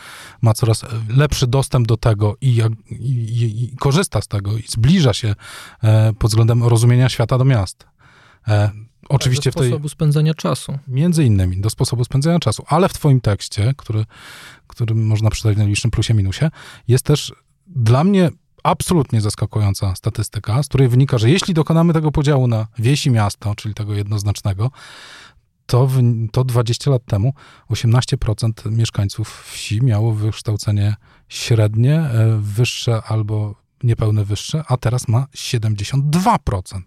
ma 0.43 0.55
coraz 0.55 0.85
lepszy 1.09 1.47
dostęp 1.47 1.87
do 1.87 1.97
tego 1.97 2.37
i, 2.41 2.63
i, 2.91 3.65
i 3.65 3.77
korzysta 3.77 4.21
z 4.21 4.29
tego 4.29 4.57
i 4.57 4.63
zbliża 4.69 5.15
się 5.15 5.35
e, 5.83 6.13
pod 6.13 6.31
względem 6.31 6.65
rozumienia 6.65 7.09
świata 7.09 7.39
do 7.39 7.45
miast. 7.45 7.87
E, 8.49 8.71
oczywiście 9.09 9.51
do 9.51 9.53
sposobu 9.53 9.79
w 9.79 9.83
tej, 9.83 9.91
spędzania 9.91 10.35
czasu. 10.35 10.79
Między 10.89 11.25
innymi 11.25 11.61
do 11.61 11.71
sposobu 11.71 12.05
spędzania 12.05 12.39
czasu, 12.39 12.65
ale 12.69 12.89
w 12.89 12.93
twoim 12.93 13.21
tekście, 13.21 13.75
który, 13.77 14.05
który 14.67 14.95
można 14.95 15.31
przeczytać 15.31 15.55
w 15.55 15.59
najbliższym 15.59 15.91
plusie 15.91 16.15
minusie, 16.15 16.51
jest 16.89 17.05
też 17.05 17.35
dla 17.67 18.05
mnie 18.05 18.31
absolutnie 18.63 19.21
zaskakująca 19.21 19.95
statystyka, 19.95 20.63
z 20.63 20.69
której 20.69 20.89
wynika, 20.89 21.19
że 21.19 21.31
jeśli 21.31 21.55
dokonamy 21.55 21.93
tego 21.93 22.13
podziału 22.13 22.47
na 22.47 22.67
wieś 22.79 23.07
i 23.07 23.11
miasto, 23.11 23.55
czyli 23.55 23.75
tego 23.75 23.95
jednoznacznego, 23.95 24.71
to, 25.67 25.87
w, 25.87 26.01
to 26.33 26.45
20 26.45 26.91
lat 26.91 27.05
temu 27.05 27.33
18% 27.71 28.73
mieszkańców 28.73 29.45
wsi 29.53 29.83
miało 29.83 30.13
wykształcenie 30.13 30.95
średnie, 31.29 31.95
e, 31.95 32.39
wyższe 32.41 33.03
albo 33.03 33.55
niepełne 33.83 34.25
wyższe, 34.25 34.65
a 34.69 34.77
teraz 34.77 35.09
ma 35.09 35.27
72%. 35.35 36.81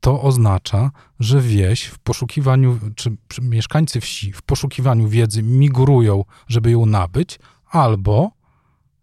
To 0.00 0.22
oznacza, 0.22 0.90
że 1.20 1.40
wieś 1.40 1.84
w 1.84 1.98
poszukiwaniu, 1.98 2.78
czy 2.96 3.16
mieszkańcy 3.42 4.00
wsi 4.00 4.32
w 4.32 4.42
poszukiwaniu 4.42 5.08
wiedzy 5.08 5.42
migrują, 5.42 6.24
żeby 6.48 6.70
ją 6.70 6.86
nabyć, 6.86 7.38
albo 7.70 8.38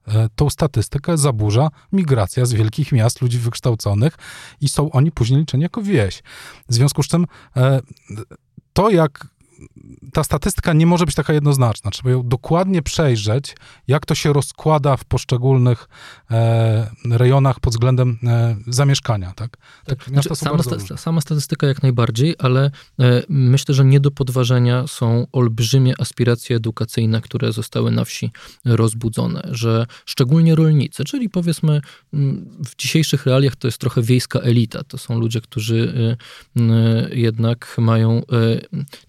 E, 0.08 0.30
tą 0.36 0.50
statystykę 0.50 1.18
zaburza 1.18 1.70
migracja 1.92 2.46
z 2.46 2.54
wielkich 2.54 2.92
miast 2.92 3.22
ludzi 3.22 3.38
wykształconych 3.38 4.18
i 4.62 4.70
są 4.70 4.92
oni 4.92 5.12
później 5.12 5.40
liczeni 5.40 5.64
jako 5.64 5.82
wieś. 5.82 6.24
W 6.70 6.74
związku 6.74 7.04
z 7.04 7.08
czym 7.08 7.26
e, 7.56 7.82
to, 8.74 8.90
jak 8.90 9.28
ta 10.14 10.24
statystyka 10.24 10.74
nie 10.74 10.86
może 10.86 11.06
być 11.06 11.16
taka 11.16 11.34
jednoznaczna. 11.34 11.92
Trzeba 11.92 12.10
ją 12.10 12.28
dokładnie 12.28 12.82
przejrzeć, 12.82 13.56
jak 13.88 14.06
to 14.06 14.16
się 14.16 14.34
rozkłada 14.34 14.98
w 14.98 15.06
poszczególnych 15.06 15.88
e, 16.32 16.90
rejonach 17.10 17.60
pod 17.60 17.74
względem 17.74 18.20
e, 18.24 18.56
zamieszkania. 18.68 19.34
Tak? 19.36 19.58
tak 19.86 20.04
znaczy, 20.04 20.36
sama, 20.36 20.64
sta, 20.64 20.98
sama, 20.98 21.22
statystyka 21.22 21.68
jak 21.68 21.84
najbardziej, 21.84 22.36
ale 22.40 22.72
e, 23.00 23.24
myślę, 23.30 23.76
że 23.76 23.86
nie 23.86 24.00
do 24.00 24.12
podważenia 24.12 24.88
są 24.88 25.28
olbrzymie 25.32 25.94
aspiracje 26.00 26.56
edukacyjne, 26.56 27.22
które 27.22 27.52
zostały 27.52 27.92
na 27.92 28.06
wsi 28.06 28.32
rozbudzone, 28.66 29.42
że 29.52 29.86
szczególnie 30.06 30.56
rolnicy, 30.56 31.04
czyli 31.04 31.30
powiedzmy 31.30 31.82
w 32.66 32.76
dzisiejszych 32.78 33.26
realiach 33.26 33.56
to 33.56 33.68
jest 33.68 33.78
trochę 33.78 34.02
wiejska 34.02 34.40
elita. 34.40 34.84
To 34.84 34.98
są 34.98 35.20
ludzie, 35.20 35.42
którzy 35.42 36.16
e, 36.60 37.16
jednak 37.16 37.76
mają, 37.78 38.18
e, 38.18 38.22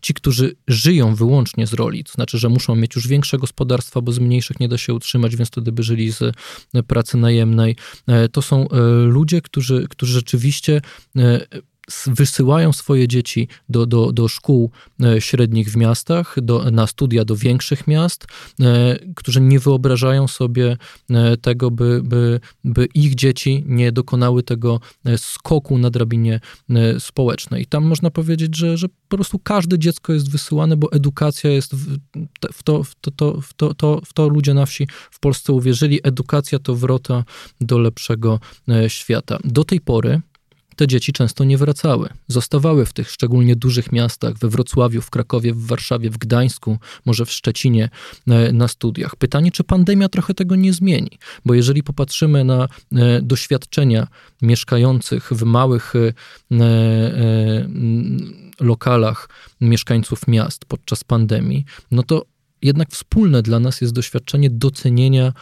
ci, 0.00 0.14
którzy 0.14 0.35
żyją 0.68 1.14
wyłącznie 1.14 1.66
z 1.66 1.72
roli, 1.72 2.04
to 2.04 2.12
znaczy, 2.12 2.38
że 2.38 2.48
muszą 2.48 2.76
mieć 2.76 2.96
już 2.96 3.08
większe 3.08 3.38
gospodarstwa, 3.38 4.00
bo 4.00 4.12
z 4.12 4.18
mniejszych 4.18 4.60
nie 4.60 4.68
da 4.68 4.78
się 4.78 4.94
utrzymać, 4.94 5.36
więc 5.36 5.48
wtedy 5.48 5.72
by 5.72 5.82
żyli 5.82 6.12
z 6.12 6.22
e, 6.22 6.82
pracy 6.82 7.16
najemnej. 7.16 7.76
E, 8.06 8.28
to 8.28 8.42
są 8.42 8.68
e, 8.68 8.80
ludzie, 9.06 9.42
którzy, 9.42 9.86
którzy 9.90 10.12
rzeczywiście 10.12 10.80
wysyłają 12.06 12.72
swoje 12.72 13.08
dzieci 13.08 13.48
do, 13.68 13.86
do, 13.86 14.12
do 14.12 14.28
szkół 14.28 14.70
e, 15.02 15.20
średnich 15.20 15.70
w 15.70 15.76
miastach, 15.76 16.36
do, 16.42 16.70
na 16.70 16.86
studia 16.86 17.24
do 17.24 17.36
większych 17.36 17.86
miast, 17.86 18.26
e, 18.60 18.98
którzy 19.14 19.40
nie 19.40 19.58
wyobrażają 19.58 20.28
sobie 20.28 20.76
e, 21.10 21.36
tego, 21.36 21.70
by, 21.70 22.00
by, 22.04 22.40
by 22.64 22.86
ich 22.94 23.14
dzieci 23.14 23.64
nie 23.66 23.92
dokonały 23.92 24.42
tego 24.42 24.80
skoku 25.16 25.78
na 25.78 25.90
drabinie 25.90 26.40
społecznej. 26.98 27.66
Tam 27.66 27.84
można 27.84 28.10
powiedzieć, 28.10 28.56
że, 28.56 28.76
że 28.76 28.88
po 28.88 29.16
prostu 29.16 29.38
każde 29.38 29.78
dziecko 29.78 30.12
jest 30.12 30.30
wysyłane, 30.30 30.76
bo 30.76 30.92
edukacja 30.92 31.50
jest 31.50 31.74
w, 31.74 31.98
w, 32.52 32.62
to, 32.62 32.82
w, 32.82 32.94
to, 32.94 33.10
to, 33.10 33.40
w, 33.40 33.54
to, 33.54 33.74
to, 33.74 34.00
w 34.04 34.12
to 34.12 34.28
ludzie 34.28 34.54
na 34.54 34.66
wsi 34.66 34.88
w 35.10 35.20
Polsce 35.20 35.52
uwierzyli. 35.52 36.00
Edukacja 36.02 36.58
to 36.58 36.74
wrota 36.74 37.24
do 37.60 37.78
lepszego 37.78 38.40
świata. 38.88 39.38
Do 39.44 39.64
tej 39.64 39.80
pory 39.80 40.20
te 40.76 40.86
dzieci 40.86 41.12
często 41.12 41.44
nie 41.44 41.58
wracały. 41.58 42.08
Zostawały 42.28 42.86
w 42.86 42.92
tych 42.92 43.10
szczególnie 43.10 43.56
dużych 43.56 43.92
miastach, 43.92 44.38
we 44.38 44.48
Wrocławiu, 44.48 45.02
w 45.02 45.10
Krakowie, 45.10 45.52
w 45.52 45.66
Warszawie, 45.66 46.10
w 46.10 46.18
Gdańsku, 46.18 46.78
może 47.06 47.24
w 47.24 47.32
Szczecinie 47.32 47.88
e, 48.28 48.52
na 48.52 48.68
studiach. 48.68 49.16
Pytanie, 49.16 49.50
czy 49.50 49.64
pandemia 49.64 50.08
trochę 50.08 50.34
tego 50.34 50.56
nie 50.56 50.72
zmieni? 50.72 51.18
Bo 51.44 51.54
jeżeli 51.54 51.82
popatrzymy 51.82 52.44
na 52.44 52.68
e, 52.92 53.22
doświadczenia 53.22 54.06
mieszkających 54.42 55.32
w 55.32 55.42
małych 55.42 55.94
e, 55.96 56.12
lokalach 58.60 59.28
mieszkańców 59.60 60.28
miast 60.28 60.64
podczas 60.64 61.04
pandemii, 61.04 61.64
no 61.90 62.02
to 62.02 62.26
jednak 62.62 62.90
wspólne 62.90 63.42
dla 63.42 63.60
nas 63.60 63.80
jest 63.80 63.94
doświadczenie 63.94 64.50
docenienia 64.50 65.32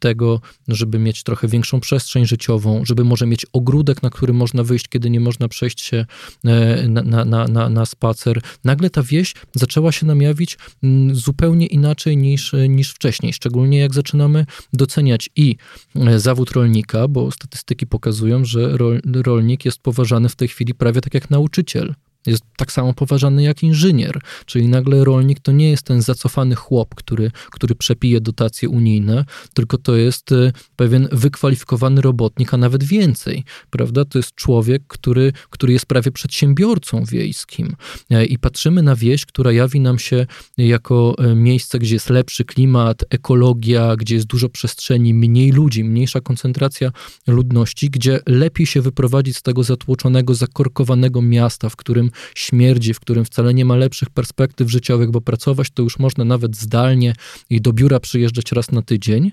tego, 0.00 0.40
żeby 0.68 0.98
mieć 0.98 1.22
trochę 1.22 1.48
większą 1.48 1.80
przestrzeń 1.80 2.26
życiową, 2.26 2.84
żeby 2.84 3.04
może 3.04 3.26
mieć 3.26 3.46
ogródek, 3.52 4.02
na 4.02 4.10
który 4.10 4.32
można 4.32 4.64
wyjść, 4.64 4.88
kiedy 4.88 5.10
nie 5.10 5.20
można 5.20 5.48
przejść 5.48 5.80
się 5.80 6.06
e, 6.44 6.88
na, 6.88 7.24
na, 7.24 7.48
na, 7.48 7.68
na 7.68 7.86
spacer. 7.86 8.40
Nagle 8.64 8.90
ta 8.90 9.02
wieś 9.02 9.34
zaczęła 9.54 9.92
się 9.92 10.06
nam 10.06 10.22
jawić 10.22 10.58
mm, 10.82 11.16
zupełnie 11.16 11.66
inaczej 11.66 12.16
niż, 12.16 12.52
niż 12.68 12.90
wcześniej, 12.90 13.32
szczególnie 13.32 13.78
jak 13.78 13.94
zaczynamy 13.94 14.46
doceniać 14.72 15.30
i 15.36 15.56
e, 15.96 16.20
zawód 16.20 16.50
rolnika, 16.50 17.08
bo 17.08 17.30
statystyki 17.30 17.86
pokazują, 17.86 18.44
że 18.44 18.76
rolnik 19.14 19.64
jest 19.64 19.78
poważany 19.78 20.28
w 20.28 20.36
tej 20.36 20.48
chwili 20.48 20.74
prawie 20.74 21.00
tak 21.00 21.14
jak 21.14 21.30
nauczyciel 21.30 21.94
jest 22.26 22.42
tak 22.56 22.72
samo 22.72 22.94
poważany 22.94 23.42
jak 23.42 23.62
inżynier, 23.62 24.20
czyli 24.46 24.68
nagle 24.68 25.04
rolnik 25.04 25.40
to 25.40 25.52
nie 25.52 25.70
jest 25.70 25.82
ten 25.82 26.02
zacofany 26.02 26.54
chłop, 26.54 26.94
który, 26.94 27.30
który 27.50 27.74
przepije 27.74 28.20
dotacje 28.20 28.68
unijne, 28.68 29.24
tylko 29.54 29.78
to 29.78 29.96
jest 29.96 30.32
e, 30.32 30.52
pewien 30.76 31.08
wykwalifikowany 31.12 32.00
robotnik, 32.00 32.54
a 32.54 32.56
nawet 32.56 32.84
więcej, 32.84 33.44
prawda? 33.70 34.04
To 34.04 34.18
jest 34.18 34.34
człowiek, 34.34 34.82
który, 34.88 35.32
który 35.50 35.72
jest 35.72 35.86
prawie 35.86 36.10
przedsiębiorcą 36.10 37.04
wiejskim. 37.04 37.76
E, 38.10 38.24
I 38.24 38.38
patrzymy 38.38 38.82
na 38.82 38.96
wieś, 38.96 39.26
która 39.26 39.52
jawi 39.52 39.80
nam 39.80 39.98
się 39.98 40.26
jako 40.58 41.14
e, 41.18 41.34
miejsce, 41.34 41.78
gdzie 41.78 41.94
jest 41.94 42.10
lepszy 42.10 42.44
klimat, 42.44 43.04
ekologia, 43.10 43.96
gdzie 43.96 44.14
jest 44.14 44.26
dużo 44.26 44.48
przestrzeni, 44.48 45.14
mniej 45.14 45.50
ludzi, 45.52 45.84
mniejsza 45.84 46.20
koncentracja 46.20 46.90
ludności, 47.26 47.90
gdzie 47.90 48.20
lepiej 48.26 48.66
się 48.66 48.80
wyprowadzić 48.80 49.36
z 49.36 49.42
tego 49.42 49.62
zatłoczonego, 49.62 50.34
zakorkowanego 50.34 51.22
miasta, 51.22 51.68
w 51.68 51.76
którym 51.76 52.09
którym 52.10 52.30
śmierdzi, 52.34 52.94
w 52.94 53.00
którym 53.00 53.24
wcale 53.24 53.54
nie 53.54 53.64
ma 53.64 53.76
lepszych 53.76 54.10
perspektyw 54.10 54.70
życiowych, 54.70 55.10
bo 55.10 55.20
pracować 55.20 55.70
to 55.70 55.82
już 55.82 55.98
można 55.98 56.24
nawet 56.24 56.56
zdalnie 56.56 57.14
i 57.50 57.60
do 57.60 57.72
biura 57.72 58.00
przyjeżdżać 58.00 58.52
raz 58.52 58.72
na 58.72 58.82
tydzień. 58.82 59.32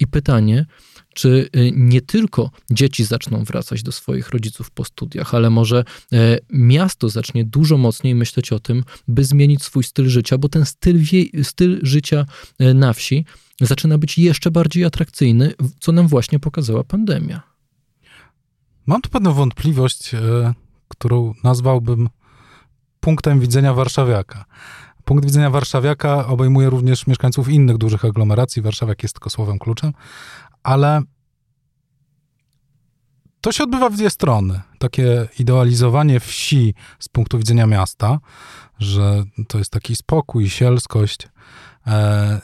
I 0.00 0.06
pytanie, 0.06 0.66
czy 1.14 1.48
y, 1.56 1.70
nie 1.74 2.00
tylko 2.00 2.50
dzieci 2.70 3.04
zaczną 3.04 3.44
wracać 3.44 3.82
do 3.82 3.92
swoich 3.92 4.30
rodziców 4.30 4.70
po 4.70 4.84
studiach, 4.84 5.34
ale 5.34 5.50
może 5.50 5.84
e, 6.12 6.38
miasto 6.52 7.08
zacznie 7.08 7.44
dużo 7.44 7.78
mocniej 7.78 8.14
myśleć 8.14 8.52
o 8.52 8.60
tym, 8.60 8.84
by 9.08 9.24
zmienić 9.24 9.62
swój 9.62 9.84
styl 9.84 10.08
życia, 10.08 10.38
bo 10.38 10.48
ten 10.48 10.64
styl, 10.64 11.00
styl 11.42 11.80
życia 11.82 12.26
e, 12.58 12.74
na 12.74 12.92
wsi 12.92 13.24
zaczyna 13.60 13.98
być 13.98 14.18
jeszcze 14.18 14.50
bardziej 14.50 14.84
atrakcyjny, 14.84 15.52
co 15.80 15.92
nam 15.92 16.08
właśnie 16.08 16.38
pokazała 16.38 16.84
pandemia. 16.84 17.42
Mam 18.86 19.02
tu 19.02 19.10
pewną 19.10 19.32
wątpliwość, 19.32 20.14
e, 20.14 20.54
którą 20.88 21.34
nazwałbym 21.44 22.08
punktem 23.08 23.40
widzenia 23.40 23.74
warszawiaka. 23.74 24.44
Punkt 25.04 25.24
widzenia 25.24 25.50
warszawiaka 25.50 26.26
obejmuje 26.26 26.70
również 26.70 27.06
mieszkańców 27.06 27.48
innych 27.48 27.78
dużych 27.78 28.04
aglomeracji. 28.04 28.62
Warszawiak 28.62 29.02
jest 29.02 29.14
tylko 29.14 29.30
słowem 29.30 29.58
kluczem, 29.58 29.92
ale 30.62 31.02
to 33.40 33.52
się 33.52 33.64
odbywa 33.64 33.90
w 33.90 33.96
dwie 33.96 34.10
strony. 34.10 34.60
Takie 34.78 35.28
idealizowanie 35.38 36.20
wsi 36.20 36.74
z 36.98 37.08
punktu 37.08 37.38
widzenia 37.38 37.66
miasta, 37.66 38.18
że 38.78 39.24
to 39.48 39.58
jest 39.58 39.70
taki 39.70 39.96
spokój, 39.96 40.50
sielskość, 40.50 41.28
e, 41.86 42.40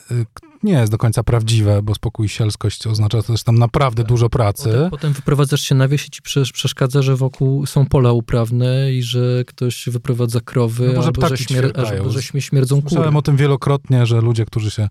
nie 0.64 0.72
jest 0.72 0.92
do 0.92 0.98
końca 0.98 1.22
prawdziwe, 1.22 1.82
bo 1.82 1.94
spokój 1.94 2.26
i 2.26 2.28
sielskość 2.28 2.86
oznacza 2.86 3.22
też 3.22 3.42
tam 3.42 3.58
naprawdę 3.58 4.02
tak. 4.02 4.08
dużo 4.08 4.28
pracy. 4.28 4.64
Potem, 4.64 4.90
potem 4.90 5.12
wyprowadzasz 5.12 5.60
się 5.60 5.74
na 5.74 5.88
wieś 5.88 6.06
i 6.06 6.10
ci 6.10 6.22
przeszkadza, 6.52 7.02
że 7.02 7.16
wokół 7.16 7.66
są 7.66 7.86
pola 7.86 8.12
uprawne 8.12 8.92
i 8.92 9.02
że 9.02 9.44
ktoś 9.46 9.88
wyprowadza 9.88 10.40
krowy, 10.40 10.92
no, 10.96 11.04
albo, 11.04 11.28
że, 11.28 11.36
śmier 11.36 11.72
albo 11.76 12.10
że 12.10 12.22
śmierdzą 12.22 12.76
kury. 12.76 12.88
Słyszałem 12.88 13.16
o 13.16 13.22
tym 13.22 13.36
wielokrotnie, 13.36 14.06
że 14.06 14.20
ludzie, 14.20 14.44
którzy 14.44 14.70
się 14.70 14.88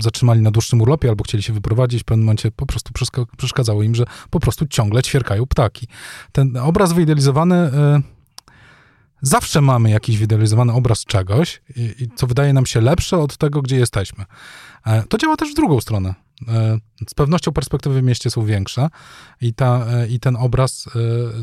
zatrzymali 0.00 0.40
na 0.40 0.50
dłuższym 0.50 0.80
urlopie 0.80 1.08
albo 1.08 1.24
chcieli 1.24 1.42
się 1.42 1.52
wyprowadzić, 1.52 2.02
w 2.02 2.04
pewnym 2.04 2.24
momencie 2.24 2.50
po 2.50 2.66
prostu 2.66 2.92
przeszkadzało 3.36 3.82
im, 3.82 3.94
że 3.94 4.04
po 4.30 4.40
prostu 4.40 4.66
ciągle 4.66 5.02
ćwierkają 5.02 5.46
ptaki. 5.46 5.86
Ten 6.40 6.56
obraz 6.56 6.92
wyidealizowany... 6.92 7.56
Y 7.56 8.20
Zawsze 9.22 9.60
mamy 9.60 9.90
jakiś 9.90 10.18
wyidealizowany 10.18 10.72
obraz 10.72 11.04
czegoś, 11.04 11.62
i, 11.76 11.94
i 11.98 12.08
co 12.16 12.26
wydaje 12.26 12.52
nam 12.52 12.66
się 12.66 12.80
lepsze 12.80 13.18
od 13.18 13.36
tego, 13.36 13.62
gdzie 13.62 13.76
jesteśmy. 13.76 14.24
E, 14.86 15.02
to 15.02 15.18
działa 15.18 15.36
też 15.36 15.50
w 15.50 15.54
drugą 15.54 15.80
stronę. 15.80 16.14
E, 16.48 16.78
z 17.08 17.14
pewnością 17.14 17.52
perspektywy 17.52 18.00
w 18.00 18.04
mieście 18.04 18.30
są 18.30 18.44
większe 18.44 18.88
i, 19.40 19.54
ta, 19.54 19.86
e, 19.86 20.08
i 20.08 20.20
ten 20.20 20.36
obraz 20.36 20.88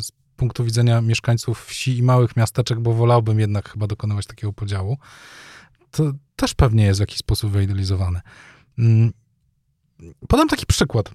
z 0.02 0.12
punktu 0.36 0.64
widzenia 0.64 1.02
mieszkańców 1.02 1.66
wsi 1.66 1.98
i 1.98 2.04
małych 2.04 2.36
miasteczek, 2.36 2.80
bo 2.80 2.94
wolałbym 2.94 3.40
jednak 3.40 3.70
chyba 3.70 3.88
dokonywać 3.88 4.26
takiego 4.26 4.54
podziału, 4.54 4.98
to 5.92 6.12
też 6.36 6.54
pewnie 6.54 6.86
jest 6.86 7.00
w 7.00 7.02
jakiś 7.02 7.18
sposób 7.18 7.52
wyidealizowany. 7.52 8.22
Mm, 8.80 9.14
podam 10.28 10.48
taki 10.48 10.66
przykład. 10.66 11.12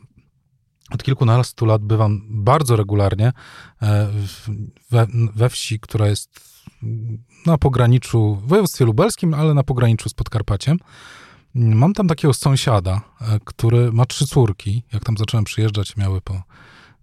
Od 0.95 1.03
kilkunastu 1.03 1.67
lat 1.67 1.83
bywam 1.83 2.23
bardzo 2.29 2.77
regularnie 2.77 3.33
we, 4.91 5.07
we 5.35 5.49
wsi, 5.49 5.81
która 5.81 6.09
jest 6.09 6.53
na 7.47 7.59
pograniczu, 7.59 8.35
w 8.35 8.49
województwie 8.49 8.85
lubelskim, 8.85 9.35
ale 9.35 9.55
na 9.55 9.63
pograniczu 9.63 10.09
z 10.09 10.15
Podkarpaciem. 10.15 10.79
Mam 11.55 11.93
tam 11.93 12.09
takiego 12.09 12.35
sąsiada, 12.35 13.01
e, 13.21 13.41
który 13.45 13.93
ma 13.93 14.07
trzy 14.07 14.27
córki. 14.27 14.83
Jak 14.93 15.05
tam 15.05 15.17
zacząłem 15.17 15.45
przyjeżdżać, 15.45 15.97
miały 15.97 16.21
po 16.21 16.35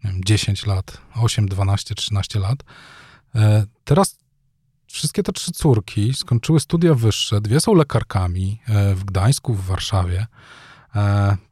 nie 0.03 0.12
wiem, 0.12 0.22
10 0.25 0.65
lat, 0.65 0.98
8, 1.15 1.48
12, 1.48 1.96
13 1.96 2.39
lat. 2.39 2.63
E, 3.36 3.65
teraz 3.84 4.17
wszystkie 4.88 5.24
te 5.24 5.31
trzy 5.31 5.51
córki 5.51 6.13
skończyły 6.13 6.60
studia 6.60 6.93
wyższe. 6.93 7.41
Dwie 7.41 7.60
są 7.60 7.74
lekarkami 7.74 8.62
e, 8.67 8.96
w 8.96 9.03
Gdańsku, 9.03 9.53
w 9.53 9.65
Warszawie. 9.65 10.27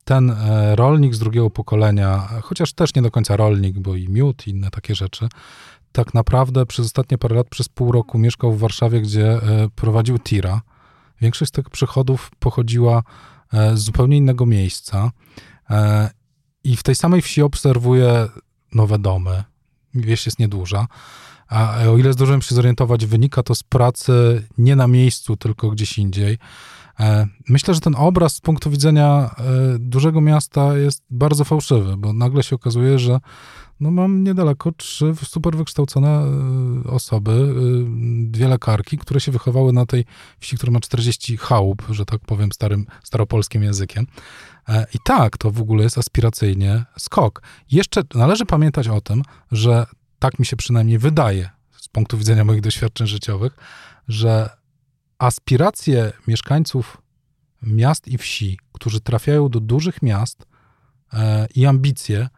Ten 0.04 0.36
rolnik 0.76 1.16
z 1.16 1.20
drugiego 1.20 1.50
pokolenia, 1.50 2.28
chociaż 2.42 2.74
też 2.74 2.96
nie 2.96 3.02
do 3.02 3.12
końca 3.12 3.38
rolnik, 3.38 3.80
bo 3.80 3.96
i 3.96 4.10
miód, 4.10 4.48
i 4.48 4.50
inne 4.50 4.70
takie 4.70 4.96
rzeczy, 4.96 5.28
tak 5.92 6.14
naprawdę 6.14 6.66
przez 6.66 6.86
ostatnie 6.86 7.18
parę 7.18 7.36
lat, 7.36 7.48
przez 7.50 7.70
pół 7.70 7.92
roku 7.92 8.20
mieszkał 8.20 8.54
w 8.54 8.60
Warszawie, 8.60 9.02
gdzie 9.02 9.32
e, 9.32 9.70
prowadził 9.76 10.20
tira. 10.20 10.62
Większość 11.22 11.50
z 11.50 11.52
tych 11.52 11.70
przychodów 11.70 12.32
pochodziła 12.40 13.04
e, 13.54 13.78
z 13.78 13.80
zupełnie 13.80 14.18
innego 14.18 14.46
miejsca. 14.46 15.12
E, 15.70 16.10
I 16.64 16.76
w 16.76 16.84
tej 16.84 16.96
samej 16.96 17.22
wsi 17.22 17.42
obserwuję 17.42 18.28
nowe 18.74 19.00
domy. 19.00 19.44
Wieś 19.94 20.26
jest 20.26 20.40
nieduża. 20.40 20.88
A 21.48 21.78
o 21.78 21.98
ile 21.98 22.14
zdążyłem 22.14 22.42
się 22.42 22.56
zorientować, 22.56 23.06
wynika 23.06 23.44
to 23.44 23.56
z 23.56 23.64
pracy 23.64 24.48
nie 24.58 24.76
na 24.76 24.88
miejscu, 24.88 25.38
tylko 25.38 25.70
gdzieś 25.70 25.98
indziej. 25.98 26.38
Myślę, 27.50 27.74
że 27.74 27.80
ten 27.80 27.96
obraz 27.96 28.36
z 28.36 28.42
punktu 28.42 28.70
widzenia 28.70 29.36
dużego 29.80 30.22
miasta 30.22 30.78
jest 30.78 31.04
bardzo 31.10 31.44
fałszywy, 31.44 31.98
bo 31.98 32.14
nagle 32.14 32.44
się 32.44 32.56
okazuje, 32.56 33.00
że 33.00 33.20
no 33.80 33.92
mam 33.92 34.24
niedaleko 34.24 34.72
trzy 34.72 35.14
super 35.24 35.56
wykształcone 35.56 36.10
e, 36.10 36.90
osoby, 36.90 37.32
e, 37.32 37.54
dwie 38.32 38.48
lekarki, 38.48 38.98
które 38.98 39.20
się 39.20 39.32
wychowały 39.32 39.74
na 39.74 39.86
tej 39.86 40.06
wsi, 40.40 40.56
która 40.56 40.72
ma 40.72 40.80
40 40.80 41.38
chałup, 41.38 41.84
że 41.90 42.06
tak 42.06 42.20
powiem 42.20 42.52
starym, 42.52 42.86
staropolskim 43.04 43.64
językiem. 43.64 44.08
E, 44.70 44.86
I 44.94 44.98
tak, 45.04 45.38
to 45.38 45.52
w 45.52 45.62
ogóle 45.62 45.84
jest 45.84 45.98
aspiracyjnie 45.98 46.86
skok. 46.98 47.42
Jeszcze 47.72 48.02
należy 48.16 48.46
pamiętać 48.46 48.88
o 48.88 49.02
tym, 49.02 49.22
że 49.52 49.86
tak 50.20 50.40
mi 50.40 50.46
się 50.46 50.56
przynajmniej 50.56 50.98
wydaje, 50.98 51.50
z 51.78 51.88
punktu 51.88 52.18
widzenia 52.18 52.46
moich 52.46 52.62
doświadczeń 52.62 53.08
życiowych, 53.08 53.58
że 54.08 54.50
aspiracje 55.20 56.14
mieszkańców 56.28 56.98
miast 57.62 58.08
i 58.08 58.18
wsi, 58.18 58.60
którzy 58.74 59.02
trafiają 59.02 59.50
do 59.50 59.60
dużych 59.60 60.02
miast 60.02 60.46
i 61.56 61.66
ambicje, 61.66 62.30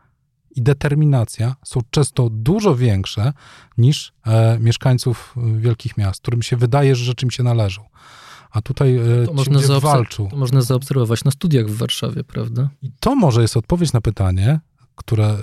i 0.55 0.61
determinacja 0.61 1.55
są 1.65 1.81
często 1.89 2.29
dużo 2.29 2.75
większe 2.75 3.33
niż 3.77 4.13
e, 4.25 4.59
mieszkańców 4.59 5.35
wielkich 5.57 5.97
miast, 5.97 6.21
którym 6.21 6.41
się 6.41 6.57
wydaje, 6.57 6.95
że 6.95 7.05
rzeczy 7.05 7.25
im 7.25 7.31
się 7.31 7.43
należą. 7.43 7.85
A 8.51 8.61
tutaj 8.61 8.97
e, 8.97 9.25
to 9.25 9.45
ci 9.45 9.81
walczą. 9.81 10.29
To 10.29 10.35
można 10.35 10.61
zaobserwować 10.61 11.23
na 11.23 11.31
studiach 11.31 11.65
w 11.65 11.77
Warszawie, 11.77 12.23
prawda? 12.23 12.69
I 12.81 12.91
to 12.99 13.15
może 13.15 13.41
jest 13.41 13.57
odpowiedź 13.57 13.93
na 13.93 14.01
pytanie, 14.01 14.59
które, 14.99 15.37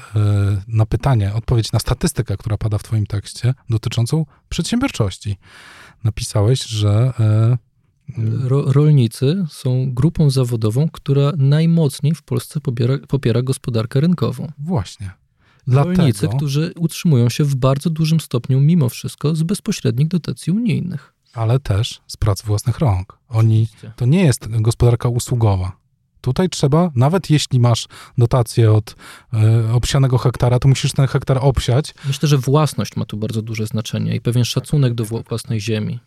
na 0.69 0.87
pytanie, 0.87 1.35
odpowiedź 1.35 1.73
na 1.73 1.79
statystykę, 1.79 2.37
która 2.37 2.57
pada 2.57 2.79
w 2.79 2.83
twoim 2.83 3.07
tekście 3.07 3.55
dotyczącą 3.71 4.27
przedsiębiorczości. 4.49 5.37
Napisałeś, 6.05 6.65
że 6.65 7.13
e, 7.21 7.57
Ro, 8.49 8.73
rolnicy 8.73 9.47
są 9.49 9.95
grupą 9.95 10.31
zawodową, 10.31 10.89
która 10.89 11.33
najmocniej 11.37 12.15
w 12.15 12.23
Polsce 12.23 12.61
pobiera, 12.61 12.99
popiera 13.09 13.43
gospodarkę 13.43 14.01
rynkową. 14.01 14.53
Właśnie. 14.59 15.11
Dlatego... 15.67 15.97
Rolnicy, 15.97 16.29
którzy 16.29 16.73
utrzymują 16.77 17.29
się 17.29 17.45
w 17.45 17.55
bardzo 17.55 17.91
dużym 17.91 18.21
stopniu, 18.21 18.61
mimo 18.61 18.89
wszystko, 18.89 19.37
z 19.37 19.43
bezpośrednich 19.43 20.09
dotacji 20.09 20.53
unijnych. 20.53 21.13
Ale 21.35 21.61
też 21.61 22.01
z 22.07 22.17
prac 22.17 22.43
własnych 22.43 22.79
rąk. 22.79 23.19
Oni, 23.29 23.69
to 23.97 24.07
nie 24.07 24.25
jest 24.25 24.49
gospodarka 24.49 25.09
usługowa. 25.09 25.86
Tutaj 26.27 26.49
trzeba, 26.49 26.91
nawet 26.95 27.31
jeśli 27.31 27.61
masz 27.61 27.89
dotację 28.19 28.73
od 28.73 28.91
y, 28.91 29.73
obsianego 29.73 30.19
hektara, 30.19 30.59
to 30.59 30.69
musisz 30.69 30.93
ten 30.93 31.07
hektar 31.07 31.39
obsiać. 31.41 31.95
Myślę, 32.07 32.29
że 32.29 32.39
własność 32.39 32.97
ma 32.97 33.05
tu 33.05 33.17
bardzo 33.17 33.43
duże 33.43 33.67
znaczenie 33.67 34.17
i 34.17 34.21
pewien 34.21 34.45
szacunek 34.45 34.95
do 34.95 35.05
własnej 35.05 35.61
ziemi. 35.61 36.01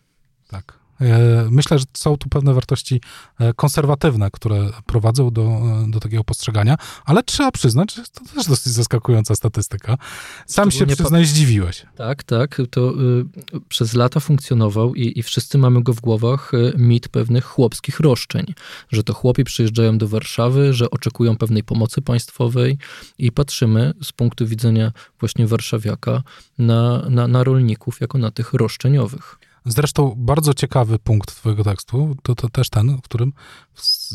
Tak. 0.48 0.78
E, 1.00 1.48
myślę, 1.50 1.78
że 1.78 1.84
są 1.96 2.16
tu 2.16 2.28
pewne 2.28 2.54
wartości 2.54 3.00
e, 3.38 3.54
konserwatywne, 3.54 4.30
które 4.30 4.70
prowadzą 4.86 5.30
do, 5.30 5.60
do 5.88 6.00
takiego 6.00 6.24
postrzegania, 6.24 6.76
ale 7.04 7.22
trzeba 7.22 7.50
przyznać, 7.50 7.94
że 7.94 8.02
to 8.02 8.34
też 8.34 8.46
dosyć 8.46 8.72
zaskakująca 8.72 9.34
statystyka. 9.34 9.98
Sam 10.46 10.70
się 10.70 10.86
przyznaj, 10.86 11.24
zdziwiłeś. 11.24 11.86
Tak, 11.96 12.22
tak. 12.22 12.62
To 12.70 12.90
y, 12.90 13.24
przez 13.68 13.94
lata 13.94 14.20
funkcjonował 14.20 14.94
i, 14.94 15.18
i 15.18 15.22
wszyscy 15.22 15.58
mamy 15.58 15.82
go 15.82 15.92
w 15.92 16.00
głowach 16.00 16.54
y, 16.54 16.72
mit 16.76 17.08
pewnych 17.08 17.44
chłopskich 17.44 18.00
roszczeń, 18.00 18.54
że 18.92 19.02
to 19.02 19.14
chłopi 19.14 19.44
przyjeżdżają 19.44 19.98
do 19.98 20.08
Warszawy, 20.08 20.72
że 20.74 20.90
oczekują 20.90 21.36
pewnej 21.36 21.62
pomocy 21.64 22.02
państwowej 22.02 22.78
i 23.18 23.32
patrzymy 23.32 23.94
z 24.02 24.12
punktu 24.12 24.46
widzenia 24.46 24.92
właśnie 25.20 25.46
warszawiaka 25.46 26.22
na, 26.58 27.08
na, 27.10 27.28
na 27.28 27.44
rolników 27.44 28.00
jako 28.00 28.18
na 28.18 28.30
tych 28.30 28.52
roszczeniowych. 28.52 29.38
Zresztą 29.66 30.14
bardzo 30.16 30.54
ciekawy 30.54 30.98
punkt 30.98 31.36
twojego 31.36 31.64
tekstu, 31.64 32.16
to, 32.22 32.34
to 32.34 32.48
też 32.48 32.70
ten, 32.70 32.96
w 32.96 33.02
którym, 33.02 33.32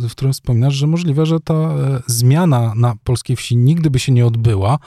w 0.09 0.11
którym 0.11 0.33
wspominasz, 0.33 0.73
że 0.73 0.87
możliwe, 0.87 1.25
że 1.25 1.39
ta 1.39 1.53
e, 1.53 2.01
zmiana 2.07 2.73
na 2.75 2.95
polskiej 3.03 3.35
wsi 3.35 3.57
nigdy 3.57 3.89
by 3.89 3.99
się 3.99 4.11
nie 4.11 4.25
odbyła, 4.25 4.79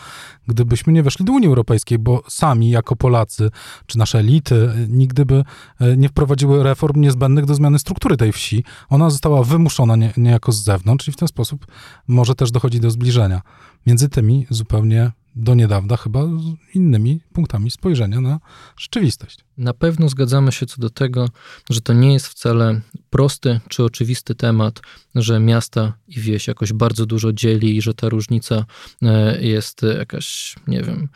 gdybyśmy 0.49 0.93
nie 0.93 1.03
weszli 1.03 1.25
do 1.25 1.33
Unii 1.33 1.49
Europejskiej, 1.49 1.99
bo 1.99 2.23
sami 2.29 2.71
jako 2.71 2.97
Polacy, 2.97 3.51
czy 3.87 3.99
nasze 3.99 4.19
elity, 4.19 4.55
e, 4.55 4.89
nigdy 4.89 5.27
by 5.27 5.45
e, 5.81 5.97
nie 5.97 6.09
wprowadziły 6.09 6.63
reform 6.63 7.01
niezbędnych 7.01 7.45
do 7.45 7.55
zmiany 7.55 7.79
struktury 7.79 8.17
tej 8.17 8.33
wsi. 8.33 8.65
Ona 8.89 9.11
została 9.11 9.45
wymuszona 9.45 9.97
nie, 9.97 10.13
niejako 10.17 10.53
z 10.53 10.63
zewnątrz 10.63 11.09
i 11.09 11.13
w 11.13 11.17
ten 11.17 11.29
sposób 11.29 11.67
może 12.09 12.35
też 12.35 12.51
dochodzi 12.51 12.81
do 12.81 12.91
zbliżenia 12.91 13.43
między 13.87 14.09
tymi 14.09 14.47
zupełnie 14.51 15.13
do 15.39 15.55
niedawna 15.55 15.97
chyba 15.97 16.25
z 16.25 16.77
innymi 16.77 17.21
punktami 17.33 17.71
spojrzenia 17.71 18.21
na 18.21 18.41
rzeczywistość. 18.77 19.39
Na 19.59 19.75
pewno 19.75 20.09
zgadzamy 20.09 20.53
się 20.53 20.67
co 20.67 20.81
do 20.81 20.91
tego, 20.91 21.29
że 21.71 21.81
to 21.81 21.93
nie 21.93 22.13
jest 22.13 22.27
wcale 22.27 22.81
prosty 23.11 23.61
czy 23.69 23.85
oczywisty 23.85 24.35
temat, 24.35 24.81
że 25.15 25.41
miasta 25.41 25.93
i 26.09 26.21
wieś 26.21 26.49
jakoś 26.49 26.73
bardzo 26.73 27.07
dużo 27.07 27.33
dzieli 27.33 27.77
i 27.77 27.83
że 27.83 27.95
ta 27.95 28.09
różnica 28.09 28.65
e, 29.03 29.43
jest 29.43 29.83
jakaś, 29.99 30.57
nie 30.67 30.83
wiem, 30.83 31.09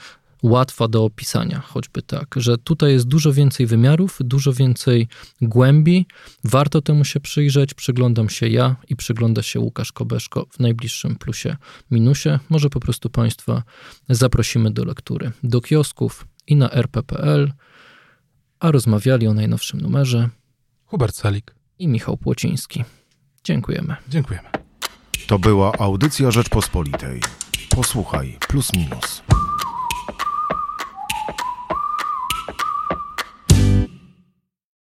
łatwa 0.43 0.89
do 0.89 1.05
opisania, 1.05 1.61
choćby 1.61 2.03
tak, 2.03 2.35
że 2.37 2.59
tutaj 2.59 2.93
jest 2.93 3.09
dużo 3.09 3.33
więcej 3.33 3.67
wymiarów, 3.67 4.19
dużo 4.21 4.53
więcej 4.53 5.09
głębi. 5.43 6.07
Warto 6.45 6.83
temu 6.83 7.05
się 7.05 7.21
przyjrzeć. 7.21 7.75
Przyglądam 7.75 8.29
się 8.29 8.49
ja 8.49 8.77
i 8.89 8.97
przygląda 8.97 9.43
się 9.43 9.61
Łukasz 9.61 9.93
Kobeszko 9.93 10.47
w 10.51 10.61
najbliższym 10.61 11.17
plusie 11.17 11.57
minusie. 11.91 12.39
Może 12.51 12.71
po 12.71 12.81
prostu 12.81 13.11
Państwa 13.11 13.63
zaprosimy 14.09 14.71
do 14.71 14.85
lektury 14.85 15.33
do 15.43 15.61
kiosków 15.61 16.27
i 16.47 16.57
na 16.57 16.71
rp.pl, 16.71 17.53
a 18.61 18.71
rozmawiali 18.71 19.27
o 19.27 19.35
najnowszym 19.35 19.81
numerze 19.81 20.29
Hubert 20.87 21.17
Salik. 21.17 21.55
i 21.79 21.89
Michał 21.89 22.17
Płociński. 22.17 22.85
Dziękujemy. 23.45 23.97
Dziękujemy. 24.09 24.49
To 25.27 25.39
była 25.39 25.73
audycja 25.73 26.31
Rzeczpospolitej. 26.31 27.21
Posłuchaj, 27.71 28.39
plus 28.49 28.73
minus. 28.73 29.23